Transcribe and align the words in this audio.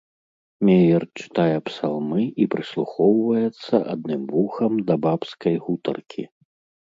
Меер 0.67 1.03
чытае 1.23 1.57
псалмы 1.69 2.21
і 2.45 2.47
прыслухоўваецца 2.55 3.75
адным 3.93 4.21
вухам 4.33 4.73
да 4.91 4.95
бабскай 5.07 5.55
гутаркі. 5.67 6.23